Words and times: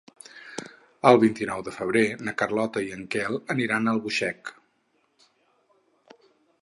El 1.09 1.17
vint-i-nou 1.23 1.59
de 1.67 1.73
febrer 1.75 2.03
na 2.29 2.33
Carlota 2.43 2.83
i 2.87 2.89
en 2.95 3.05
Quel 3.17 3.37
aniran 3.57 3.87
a 3.87 3.95
Albuixec. 3.97 4.55